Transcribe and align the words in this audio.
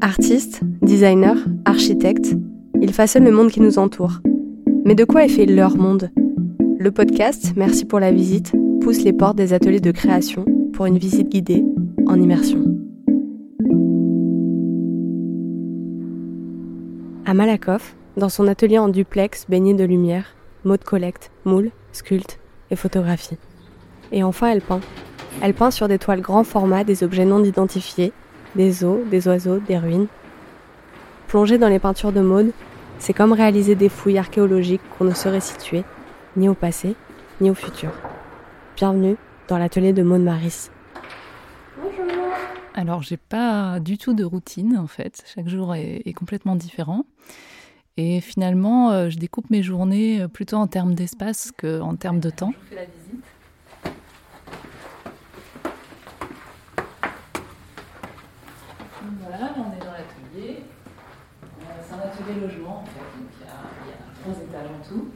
Artistes, 0.00 0.60
designers, 0.82 1.40
architectes, 1.64 2.34
ils 2.80 2.92
façonnent 2.92 3.24
le 3.24 3.30
monde 3.30 3.50
qui 3.50 3.60
nous 3.60 3.78
entoure. 3.78 4.20
Mais 4.84 4.94
de 4.94 5.04
quoi 5.04 5.24
est 5.24 5.28
fait 5.28 5.46
leur 5.46 5.76
monde? 5.76 6.10
Le 6.78 6.90
podcast 6.90 7.52
Merci 7.56 7.84
pour 7.84 8.00
la 8.00 8.10
visite 8.10 8.52
pousse 8.80 9.04
les 9.04 9.12
portes 9.12 9.36
des 9.36 9.52
ateliers 9.52 9.80
de 9.80 9.92
création 9.92 10.44
pour 10.72 10.86
une 10.86 10.98
visite 10.98 11.28
guidée 11.28 11.64
en 12.06 12.20
immersion. 12.20 12.64
À 17.24 17.34
Malakoff, 17.34 17.94
dans 18.16 18.28
son 18.28 18.48
atelier 18.48 18.78
en 18.78 18.88
duplex 18.88 19.46
baigné 19.48 19.74
de 19.74 19.84
lumière, 19.84 20.34
Maud 20.64 20.82
collecte, 20.84 21.30
moule, 21.44 21.70
sculpte 21.92 22.38
et 22.70 22.76
photographie. 22.76 23.38
Et 24.12 24.22
enfin, 24.22 24.48
elle 24.48 24.62
peint. 24.62 24.80
Elle 25.40 25.54
peint 25.54 25.70
sur 25.70 25.88
des 25.88 25.98
toiles 25.98 26.20
grand 26.20 26.44
format 26.44 26.84
des 26.84 27.02
objets 27.02 27.24
non 27.24 27.42
identifiés, 27.42 28.12
des 28.54 28.84
eaux, 28.84 29.02
des 29.10 29.28
oiseaux, 29.28 29.58
des 29.58 29.78
ruines. 29.78 30.08
Plonger 31.28 31.58
dans 31.58 31.68
les 31.68 31.78
peintures 31.78 32.12
de 32.12 32.20
Maud, 32.20 32.52
c'est 32.98 33.12
comme 33.12 33.32
réaliser 33.32 33.74
des 33.74 33.88
fouilles 33.88 34.18
archéologiques 34.18 34.82
qu'on 34.96 35.04
ne 35.04 35.14
saurait 35.14 35.40
situer, 35.40 35.84
ni 36.36 36.48
au 36.48 36.54
passé, 36.54 36.94
ni 37.40 37.50
au 37.50 37.54
futur. 37.54 37.90
Bienvenue 38.76 39.16
dans 39.48 39.58
l'atelier 39.58 39.92
de 39.92 40.02
Maud 40.02 40.20
Maris. 40.20 40.70
Bonjour. 41.82 42.04
Alors, 42.74 43.02
j'ai 43.02 43.16
pas 43.16 43.80
du 43.80 43.98
tout 43.98 44.14
de 44.14 44.24
routine 44.24 44.76
en 44.76 44.86
fait. 44.86 45.22
Chaque 45.34 45.48
jour 45.48 45.74
est, 45.74 46.12
complètement 46.14 46.56
différent. 46.56 47.04
Et 47.98 48.20
finalement, 48.20 48.90
euh, 48.90 49.10
je 49.10 49.18
découpe 49.18 49.50
mes 49.50 49.62
journées 49.62 50.26
plutôt 50.32 50.56
en 50.56 50.66
termes 50.66 50.94
d'espace 50.94 51.52
qu'en 51.58 51.94
termes 51.96 52.20
de 52.20 52.30
temps. 52.30 52.52
Je 52.64 52.68
fais 52.70 52.74
la 52.76 52.84
visite. 52.84 53.24
Voilà, 59.32 59.54
on 59.56 59.74
est 59.74 59.80
dans 59.80 59.92
l'atelier. 59.92 60.58
Euh, 61.42 61.64
c'est 61.82 61.94
un 61.94 62.00
atelier 62.00 62.38
logement 62.38 62.82
en 62.82 62.84
fait, 62.84 63.18
donc 63.18 63.30
il 63.40 63.46
y, 63.46 63.48
a, 63.48 64.20
trois 64.20 64.34
étages 64.34 64.68
en 64.68 64.86
tout. 64.86 65.08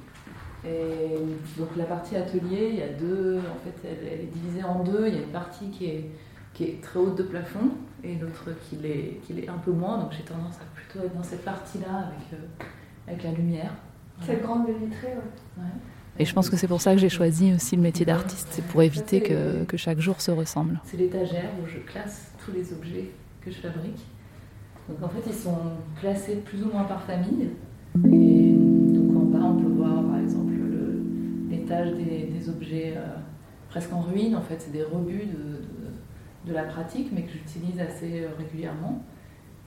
Et 0.65 1.19
donc 1.59 1.77
la 1.77 1.85
partie 1.85 2.17
atelier, 2.17 2.71
il 2.73 2.77
y 2.77 2.83
a 2.83 2.89
deux, 2.89 3.39
en 3.41 3.63
fait, 3.63 3.87
elle, 3.87 4.21
est 4.21 4.33
divisée 4.33 4.65
en 4.65 4.83
deux. 4.83 5.09
Il 5.09 5.15
y 5.17 5.19
a 5.19 5.23
une 5.23 5.33
partie 5.33 5.69
qui 5.69 5.85
est, 5.85 6.11
qui 6.55 6.65
est 6.65 6.83
très 6.83 6.99
haute 6.99 7.19
de 7.19 7.25
plafond 7.25 7.73
et 8.03 8.15
l'autre 8.15 8.49
qui 8.63 8.77
l'est, 8.77 9.21
qui 9.23 9.35
l'est 9.35 9.51
un 9.51 9.59
peu 9.59 9.71
moins. 9.73 9.99
Donc 9.99 10.13
j'ai 10.13 10.23
tendance 10.23 10.57
à 10.57 10.65
plutôt 10.75 11.05
être 11.05 11.15
dans 11.15 11.23
cette 11.23 11.45
partie-là 11.45 12.09
avec, 12.09 12.33
euh, 12.33 12.65
avec 13.09 13.23
la 13.23 13.33
lumière. 13.33 13.73
Cette 14.23 14.43
grande 14.43 14.67
vitrée, 14.67 15.13
ouais. 15.59 15.65
Et 16.19 16.25
je 16.25 16.33
pense 16.33 16.49
que 16.49 16.57
c'est 16.57 16.69
pour 16.69 16.81
ça 16.81 16.95
que 16.95 16.99
j'ai 16.99 17.11
choisi 17.11 17.53
aussi 17.53 17.77
le 17.77 17.83
métier 17.83 18.07
d'artiste, 18.07 18.49
c'est 18.51 18.65
pour 18.65 18.81
éviter 18.81 19.21
que, 19.21 19.65
que 19.65 19.77
chaque 19.77 20.01
jour 20.01 20.23
se 20.23 20.31
ressemble. 20.31 20.81
C'est 20.85 20.97
l'étagère 20.97 21.51
où 21.63 21.67
je 21.67 21.81
classe 21.81 22.33
tous 22.43 22.53
les 22.53 22.73
objets 22.73 23.11
que 23.43 23.51
je 23.51 23.59
fabrique. 23.59 24.01
Donc 24.89 25.03
en 25.03 25.09
fait, 25.09 25.23
ils 25.27 25.35
sont 25.35 25.59
classés 26.01 26.37
plus 26.37 26.63
ou 26.63 26.71
moins 26.71 26.85
par 26.85 27.03
famille. 27.03 27.51
Et 28.05 28.53
donc 28.53 29.17
en 29.17 29.25
bas, 29.25 29.45
on 29.45 29.57
peut 29.57 29.69
voir 29.69 30.05
par 30.05 30.19
exemple 30.19 30.53
l'étage 31.51 31.93
des, 31.95 32.29
des, 32.33 32.49
objets 32.49 32.95
euh, 32.97 33.17
presque 33.69 33.93
en 33.93 34.01
ruine. 34.01 34.37
En 34.37 34.43
fait, 34.43 34.57
c'est 34.61 34.73
des 34.73 34.85
rebuts 34.85 35.29
de, 36.47 36.53
la 36.53 36.63
pratique, 36.63 37.09
mais 37.13 37.23
que 37.23 37.33
j'utilise 37.33 37.81
assez 37.81 38.21
euh, 38.23 38.29
régulièrement. 38.39 39.03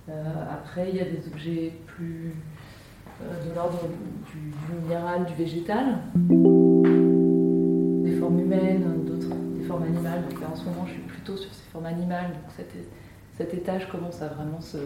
Euh, 0.08 0.24
après, 0.50 0.90
il 0.90 0.96
y 0.96 1.02
a 1.02 1.06
des 1.06 1.28
objets 1.28 1.74
plus 1.86 2.34
de 3.22 3.54
l'ordre 3.54 3.82
du, 4.32 4.54
minéral, 4.82 5.26
du 5.26 5.34
végétal, 5.34 5.98
des 8.06 8.16
formes 8.18 8.40
humaines, 8.40 8.86
d'autres 9.06 9.36
des 9.58 9.66
formes 9.66 9.84
animales. 9.84 10.22
Donc 10.30 10.40
là, 10.40 10.48
en 10.54 10.56
ce 10.56 10.64
moment, 10.64 10.86
je 10.86 10.94
suis 10.94 11.02
plutôt 11.02 11.36
sur 11.36 11.54
ces 11.54 11.70
formes 11.70 11.88
animales. 11.88 12.28
Donc 12.28 12.50
cet 13.40 13.54
étage 13.54 13.88
commence 13.88 14.22
à 14.22 14.28
vraiment 14.28 14.60
se, 14.60 14.78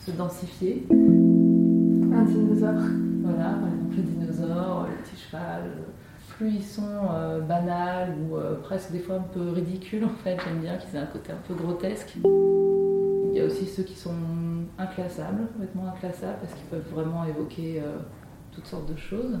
se 0.00 0.10
densifier. 0.12 0.86
Un 0.90 2.22
dinosaure. 2.24 2.72
Voilà, 3.22 3.50
par 3.50 3.68
exemple 3.68 3.96
le 3.96 4.02
dinosaure, 4.02 4.86
le 4.88 5.04
petit 5.04 5.22
cheval. 5.22 5.64
Plus 6.30 6.54
ils 6.54 6.64
sont 6.64 6.88
euh, 7.12 7.40
banals 7.40 8.14
ou 8.18 8.36
euh, 8.38 8.54
presque 8.62 8.92
des 8.92 8.98
fois 8.98 9.16
un 9.16 9.28
peu 9.34 9.50
ridicules 9.50 10.06
en 10.06 10.24
fait, 10.24 10.38
j'aime 10.42 10.60
bien 10.60 10.78
qu'ils 10.78 10.96
aient 10.96 11.02
un 11.02 11.06
côté 11.06 11.32
un 11.32 11.46
peu 11.46 11.52
grotesque. 11.52 12.14
Il 12.24 13.34
y 13.34 13.40
a 13.40 13.44
aussi 13.44 13.66
ceux 13.66 13.82
qui 13.82 13.94
sont 13.94 14.14
inclassables, 14.78 15.46
complètement 15.52 15.88
inclassables, 15.88 16.38
parce 16.40 16.54
qu'ils 16.54 16.68
peuvent 16.70 16.88
vraiment 16.94 17.26
évoquer 17.26 17.82
euh, 17.84 17.98
toutes 18.52 18.66
sortes 18.66 18.90
de 18.90 18.96
choses. 18.96 19.38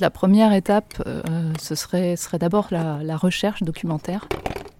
La 0.00 0.08
première 0.08 0.54
étape, 0.54 1.02
euh, 1.06 1.52
ce 1.60 1.74
serait, 1.74 2.16
serait 2.16 2.38
d'abord 2.38 2.68
la, 2.70 3.02
la, 3.02 3.18
recherche 3.18 3.62
documentaire. 3.62 4.28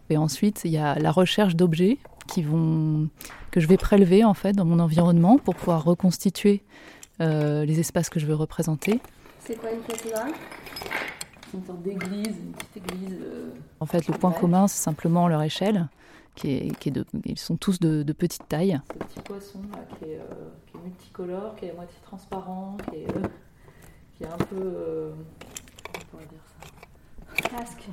Et 0.09 0.17
ensuite, 0.17 0.63
il 0.65 0.71
y 0.71 0.79
a 0.79 0.95
la 0.99 1.13
recherche 1.13 1.57
d'objets 1.57 1.99
qui 2.27 2.43
vont, 2.43 3.09
que 3.51 3.61
je 3.61 3.67
vais 3.67 3.77
prélever 3.77 4.25
en 4.25 4.33
fait 4.33 4.53
dans 4.53 4.65
mon 4.65 4.79
environnement 4.79 5.37
pour 5.37 5.55
pouvoir 5.55 5.85
reconstituer 5.85 6.63
euh, 7.21 7.67
les 7.67 7.81
espaces 7.81 8.09
que 8.09 8.19
je 8.19 8.25
veux 8.25 8.35
représenter. 8.35 9.01
C'est 9.41 9.57
quoi 9.57 9.71
une 9.71 9.83
cathédrale 9.83 10.33
Une 11.53 11.65
sorte 11.65 11.83
d'église, 11.83 12.29
une 12.29 12.53
petite 12.53 12.77
église. 12.79 13.19
Euh... 13.21 13.51
En 13.81 13.87
fait, 13.87 14.09
le 14.09 14.15
point 14.15 14.31
ouais. 14.31 14.41
commun, 14.41 14.69
c'est 14.69 14.83
simplement 14.83 15.29
leur 15.29 15.43
échelle. 15.43 15.89
Qui 16.37 16.53
est, 16.53 16.79
qui 16.79 16.91
est 16.91 16.93
de, 16.93 17.05
ils 17.27 17.39
sont 17.39 17.57
tous 17.57 17.81
de, 17.81 18.05
de 18.05 18.13
petite 18.13 18.47
taille. 18.49 18.81
Ce 18.89 19.05
petit 19.05 19.21
poisson 19.21 19.59
là, 19.73 19.79
qui, 19.99 20.05
est, 20.05 20.19
euh, 20.19 20.49
qui 20.67 20.77
est 20.77 20.81
multicolore, 20.81 21.57
qui 21.57 21.67
est 21.67 21.71
à 21.73 21.75
moitié 21.75 21.97
transparent, 22.05 22.77
qui 22.89 22.99
est 22.99 23.17
euh, 23.17 23.29
qui 24.21 24.25
est 24.27 24.29
un 24.29 24.37
peu. 24.37 24.57
Euh, 24.61 25.13
comment 25.83 25.99
on 25.99 26.11
pourrait 26.11 26.27
dire 26.27 26.43
ça? 26.45 27.49
Casque. 27.49 27.89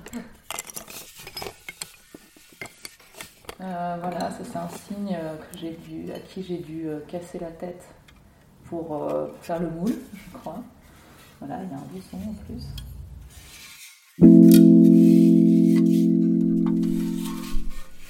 Euh, 3.61 3.97
voilà, 4.01 4.19
ça 4.31 4.39
c'est 4.43 4.57
un 4.57 4.69
signe 4.69 5.17
que 5.51 5.57
j'ai 5.57 5.71
dû, 5.71 6.11
à 6.11 6.19
qui 6.19 6.43
j'ai 6.43 6.57
dû 6.57 6.87
euh, 6.87 6.99
casser 7.07 7.39
la 7.39 7.49
tête 7.49 7.83
pour, 8.65 9.03
euh, 9.03 9.27
pour, 9.27 9.43
faire 9.43 9.59
le 9.59 9.69
moule, 9.69 9.95
je 10.13 10.37
crois. 10.37 10.61
Voilà, 11.39 11.63
il 11.63 11.69
y 11.69 11.73
a 11.73 11.77
un 11.77 11.87
buisson 11.91 12.17
en 12.17 12.33
plus. 12.45 12.63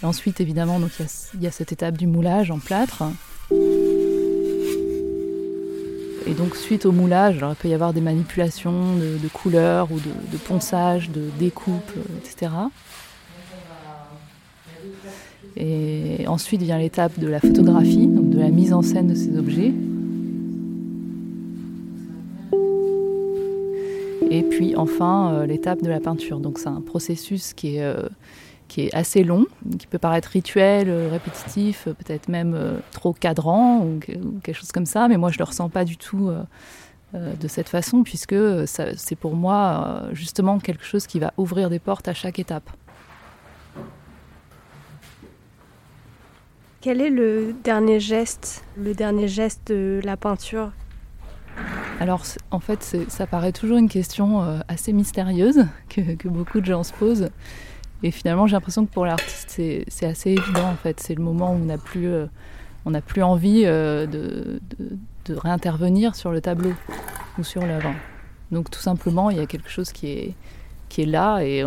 Et 0.02 0.06
ensuite, 0.06 0.42
évidemment, 0.42 0.80
donc 0.80 0.92
il 1.00 1.04
y, 1.04 1.06
a, 1.06 1.30
il 1.36 1.44
y 1.44 1.48
a 1.48 1.52
cette 1.52 1.72
étape 1.72 1.98
du 1.98 2.08
moulage 2.08 2.50
en 2.52 2.60
plâtre. 2.60 3.04
Et 6.28 6.34
donc, 6.34 6.56
suite 6.56 6.86
au 6.86 6.92
moulage, 6.92 7.38
il 7.42 7.56
peut 7.56 7.70
y 7.70 7.74
avoir 7.74 7.94
des 7.94 8.02
manipulations 8.02 8.96
de, 8.96 9.28
couleurs 9.30 9.92
ou 9.92 10.00
de, 10.00 10.10
de, 10.32 10.38
ponçage, 10.38 11.10
de 11.10 11.30
découpe, 11.40 11.92
etc. 12.18 12.52
Et 15.56 16.28
ensuite 16.28 16.62
vient 16.62 16.78
l'étape 16.78 17.18
de 17.18 17.28
la 17.28 17.40
photographie, 17.40 18.08
donc 18.08 18.30
de 18.30 18.40
la 18.40 18.50
mise 18.50 18.74
en 18.74 18.82
scène 18.82 19.08
de 19.08 19.16
ces 19.16 19.38
objets. 19.38 19.74
Et 24.30 24.44
puis 24.44 24.76
enfin 24.76 25.34
euh, 25.34 25.46
l'étape 25.46 25.82
de 25.82 25.90
la 25.90 26.00
peinture. 26.00 26.40
Donc 26.40 26.60
c'est 26.60 26.68
un 26.68 26.82
processus 26.82 27.54
qui 27.54 27.78
est, 27.78 27.84
euh, 27.84 28.08
qui 28.68 28.82
est 28.82 28.96
assez 28.96 29.24
long, 29.24 29.46
qui 29.80 29.88
peut 29.88 29.98
paraître 29.98 30.30
rituel, 30.30 30.90
euh, 30.90 31.10
répétitif, 31.12 31.86
peut-être 31.86 32.28
même 32.28 32.54
euh, 32.54 32.80
trop 32.92 33.14
cadrant 33.14 33.80
ou, 33.80 34.00
ou, 34.16 34.40
quelque 34.44 34.56
chose 34.56 34.72
comme 34.72 34.86
ça, 34.86 35.08
mais 35.08 35.18
moi 35.18 35.30
je 35.30 35.36
ne 35.36 35.40
le 35.40 35.46
ressens 35.46 35.70
pas 35.70 35.86
du 35.86 35.98
tout 35.98 36.32
euh, 37.16 37.36
de 37.36 37.48
cette 37.48 37.70
façon, 37.70 38.04
puisque 38.04 38.36
c'est 38.66 39.16
pour 39.16 39.34
moi 39.34 40.02
euh, 40.10 40.14
justement 40.14 40.60
quelque 40.60 40.84
chose 40.84 41.08
qui 41.08 41.20
va 41.20 41.32
ouvrir 41.38 41.70
des 41.70 41.80
portes 41.80 42.10
à 42.10 42.14
chaque 42.14 42.38
étape. 42.38 42.70
Quel 46.82 47.00
est 47.00 47.10
le 47.10 47.56
dernier 47.64 48.02
geste, 48.02 48.66
le 48.76 48.94
dernier 48.94 49.30
geste 49.30 49.70
de 49.70 50.02
la 50.04 50.18
peinture? 50.18 50.74
Alors 52.02 52.24
en 52.52 52.60
fait 52.60 52.98
ça 53.08 53.26
paraît 53.26 53.54
toujours 53.54 53.78
une 53.78 53.90
question 53.90 54.44
euh, 54.44 54.60
assez 54.68 54.92
mystérieuse 54.92 55.66
que, 55.90 56.16
que, 56.16 56.28
beaucoup 56.28 56.60
de 56.60 56.66
gens 56.66 56.84
se 56.84 56.92
posent 56.92 57.30
et 58.04 58.12
finalement 58.12 58.48
j'ai 58.48 58.54
l'impression 58.54 58.86
que 58.86 58.92
pour 58.92 59.06
l'artiste 59.06 59.62
c'est 59.88 60.06
assez 60.06 60.32
évident 60.32 60.70
en 60.70 60.76
fait. 60.76 61.00
C'est 61.00 61.16
le 61.16 61.24
moment 61.24 61.52
où 61.52 61.56
on 61.56 61.66
n'a 61.66 61.78
plus 61.78 62.08
euh, 62.08 62.28
plus 63.06 63.24
envie 63.24 63.64
euh, 63.66 64.06
de, 64.06 64.60
réintervenir 65.30 66.16
sur 66.16 66.32
le 66.32 66.40
tableau 66.40 66.74
ou 67.38 67.44
sur 67.44 67.66
l'œuvre. 67.66 67.94
Donc 68.52 68.70
tout 68.70 68.80
simplement 68.80 69.30
il 69.30 69.38
y 69.38 69.42
a 69.42 69.46
quelque 69.46 69.70
chose 69.70 69.92
qui 69.92 70.08
est 70.08 70.34
qui 70.90 71.02
est 71.02 71.06
là 71.06 71.42
et, 71.42 71.66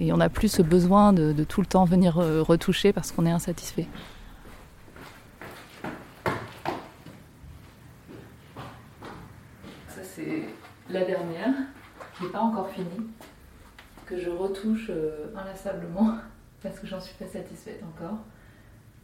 et, 0.00 0.12
on 0.12 0.16
n'a 0.16 0.28
plus 0.28 0.48
ce 0.48 0.60
besoin 0.60 1.12
de, 1.12 1.32
de 1.32 1.44
tout 1.44 1.60
le 1.60 1.68
temps 1.68 1.84
venir 1.84 2.14
retoucher 2.16 2.92
parce 2.92 3.12
qu'on 3.12 3.26
est 3.26 3.30
insatisfait. 3.30 3.86
Ça 9.86 10.00
c'est 10.02 10.48
la 10.90 11.04
dernière. 11.04 11.54
Qui 12.18 12.24
n'est 12.24 12.30
pas 12.30 12.40
encore 12.40 12.68
finie, 12.70 13.06
que 14.08 14.18
je 14.18 14.30
retouche 14.30 14.90
euh, 14.90 15.30
inlassablement 15.36 16.14
parce 16.62 16.78
que 16.78 16.86
j'en 16.86 17.00
suis 17.00 17.14
pas 17.14 17.26
satisfaite 17.26 17.82
encore. 17.94 18.18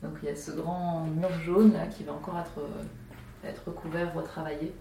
Donc 0.03 0.13
il 0.23 0.29
y 0.29 0.33
a 0.33 0.37
ce 0.37 0.51
grand 0.53 1.07
mur 1.07 1.31
jaune 1.45 1.73
là 1.73 1.87
qui 1.87 2.05
va 2.05 2.13
encore 2.13 2.39
être, 2.39 2.59
euh, 2.59 3.49
être 3.49 3.63
recouvert, 3.67 4.15
retravaillé. 4.15 4.73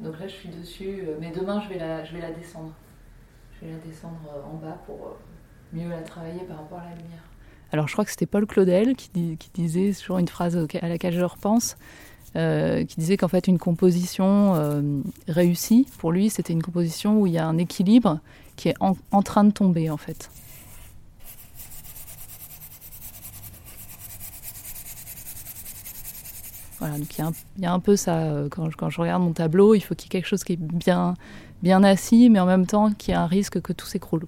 Donc 0.00 0.18
là 0.18 0.26
je 0.26 0.32
suis 0.32 0.48
dessus, 0.48 1.04
euh, 1.06 1.16
mais 1.20 1.30
demain 1.30 1.60
je 1.60 1.68
vais 1.68 1.78
la, 1.78 2.04
je 2.04 2.14
vais 2.14 2.20
la 2.20 2.32
descendre. 2.32 2.72
Je 3.52 3.66
vais 3.66 3.72
la 3.72 3.78
descendre 3.78 4.18
en 4.52 4.56
bas 4.56 4.78
pour 4.86 5.16
mieux 5.72 5.88
la 5.88 6.02
travailler 6.02 6.40
par 6.40 6.58
rapport 6.58 6.78
à 6.78 6.84
la 6.84 6.96
lumière. 6.96 7.22
Alors 7.72 7.86
je 7.86 7.92
crois 7.92 8.04
que 8.04 8.10
c'était 8.10 8.26
Paul 8.26 8.46
Claudel 8.46 8.96
qui, 8.96 9.36
qui 9.36 9.50
disait, 9.54 9.92
toujours 9.92 10.18
une 10.18 10.28
phrase 10.28 10.56
à 10.80 10.88
laquelle 10.88 11.14
je 11.14 11.24
repense, 11.24 11.76
qui 12.34 13.00
disait 13.00 13.16
qu'en 13.16 13.28
fait 13.28 13.46
une 13.46 13.58
composition 13.58 14.82
réussie, 15.28 15.88
pour 15.98 16.12
lui, 16.12 16.30
c'était 16.30 16.52
une 16.52 16.62
composition 16.62 17.20
où 17.20 17.26
il 17.26 17.32
y 17.32 17.38
a 17.38 17.46
un 17.46 17.58
équilibre 17.58 18.20
qui 18.56 18.68
est 18.68 18.74
en, 18.80 19.22
train 19.22 19.44
de 19.44 19.50
tomber 19.50 19.90
en 19.90 19.96
fait. 19.96 20.30
Voilà, 26.78 26.98
donc 26.98 27.16
il 27.16 27.62
y, 27.62 27.66
a 27.66 27.72
un 27.72 27.80
peu 27.80 27.96
ça, 27.96 28.18
euh, 28.18 28.48
quand 28.50 28.68
je, 28.68 28.76
quand 28.76 28.90
je 28.90 29.00
regarde 29.00 29.22
mon 29.22 29.32
tableau, 29.32 29.74
il 29.74 29.80
faut 29.80 29.94
qu'il 29.94 30.06
y 30.06 30.08
ait 30.08 30.20
quelque 30.20 30.28
chose 30.28 30.44
qui 30.44 30.54
est 30.54 30.60
bien, 30.60 31.14
bien 31.62 31.82
assis, 31.82 32.28
mais 32.28 32.40
en 32.40 32.46
même 32.46 32.66
temps 32.66 32.92
qu'il 32.92 33.12
y 33.12 33.14
a 33.14 33.22
un 33.22 33.26
risque 33.26 33.60
que 33.60 33.72
tout 33.72 33.86
s'écroule. 33.86 34.26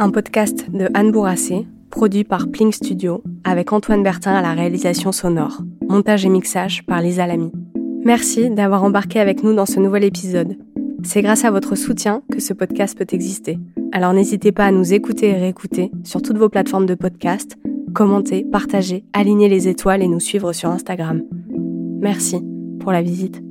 Un 0.00 0.10
podcast 0.10 0.70
de 0.70 0.88
Anne 0.94 1.12
Bourrassé, 1.12 1.66
produit 1.90 2.24
par 2.24 2.48
Pling 2.48 2.72
Studio, 2.72 3.22
avec 3.44 3.70
Antoine 3.70 4.02
Bertin 4.02 4.32
à 4.32 4.40
la 4.40 4.54
réalisation 4.54 5.12
sonore. 5.12 5.60
Montage 5.90 6.24
et 6.24 6.30
mixage 6.30 6.86
par 6.86 7.02
Lisa 7.02 7.26
Lamy. 7.26 7.52
Merci 8.02 8.48
d'avoir 8.48 8.82
embarqué 8.82 9.20
avec 9.20 9.42
nous 9.44 9.54
dans 9.54 9.66
ce 9.66 9.78
nouvel 9.78 10.04
épisode. 10.04 10.56
C'est 11.02 11.20
grâce 11.20 11.44
à 11.44 11.50
votre 11.50 11.74
soutien 11.74 12.22
que 12.32 12.40
ce 12.40 12.54
podcast 12.54 12.96
peut 12.96 13.06
exister. 13.12 13.58
Alors 13.92 14.14
n'hésitez 14.14 14.52
pas 14.52 14.64
à 14.64 14.72
nous 14.72 14.94
écouter 14.94 15.28
et 15.28 15.34
réécouter 15.34 15.90
sur 16.02 16.22
toutes 16.22 16.38
vos 16.38 16.48
plateformes 16.48 16.86
de 16.86 16.94
podcast, 16.94 17.58
commenter, 17.94 18.44
partager, 18.50 19.04
aligner 19.12 19.50
les 19.50 19.68
étoiles 19.68 20.02
et 20.02 20.08
nous 20.08 20.20
suivre 20.20 20.54
sur 20.54 20.70
Instagram. 20.70 21.22
Merci 22.00 22.42
pour 22.80 22.92
la 22.92 23.02
visite. 23.02 23.49